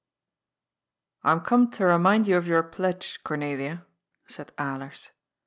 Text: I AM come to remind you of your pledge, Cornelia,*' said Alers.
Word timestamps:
I 1.21 1.31
AM 1.31 1.41
come 1.41 1.69
to 1.69 1.85
remind 1.85 2.25
you 2.27 2.35
of 2.35 2.47
your 2.47 2.63
pledge, 2.63 3.19
Cornelia,*' 3.23 3.85
said 4.25 4.51
Alers. 4.57 5.11